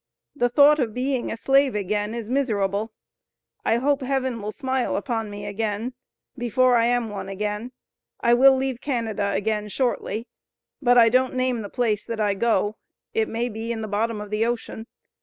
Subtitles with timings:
[0.35, 2.91] The thought of being a slave again is miserable.
[3.63, 5.93] I hope heaven will smile upon me again,
[6.35, 7.71] before I am one again.
[8.19, 10.27] I will leave Canada again shortly,
[10.81, 12.77] but I don't name the place that I go,
[13.13, 14.87] it may be in the bottom of the ocean.